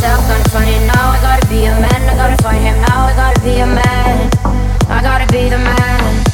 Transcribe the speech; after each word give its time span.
myself, 0.00 0.26
gonna 0.28 0.44
find 0.44 0.50
funny 0.50 0.78
now. 0.86 1.10
I 1.10 1.20
gotta 1.20 1.46
be 1.48 1.66
a 1.66 1.72
man, 1.72 2.08
I 2.08 2.14
gotta 2.14 2.42
find 2.42 2.62
him 2.64 2.80
now. 2.88 3.06
I 3.06 3.14
gotta 3.14 3.40
be 3.40 3.60
a 3.60 3.66
man, 3.66 4.30
I 4.88 5.02
gotta 5.02 5.26
be 5.32 5.48
the 5.50 5.58
man. 5.58 6.24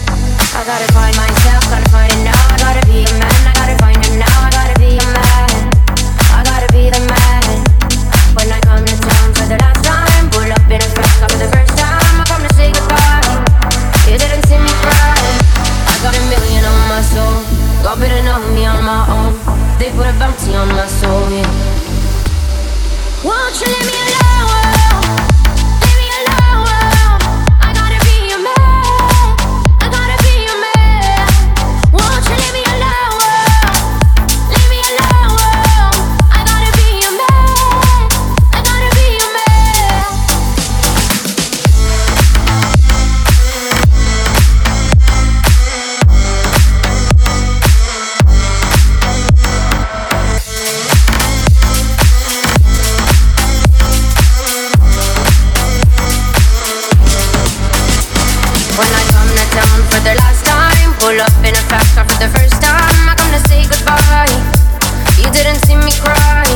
I 0.54 0.64
gotta 0.64 0.92
find. 0.92 1.05
down 59.56 59.80
for 59.88 60.00
the 60.04 60.14
last 60.20 60.44
time. 60.44 60.92
Pull 61.00 61.16
up 61.16 61.32
in 61.40 61.56
a 61.56 61.64
fast 61.72 61.94
car 61.96 62.04
for 62.04 62.18
the 62.20 62.28
first 62.28 62.60
time. 62.60 63.08
I 63.08 63.14
come 63.16 63.32
to 63.32 63.40
say 63.48 63.64
goodbye. 63.64 64.36
You 65.16 65.32
didn't 65.32 65.64
see 65.64 65.76
me 65.76 65.92
cry. 65.96 66.55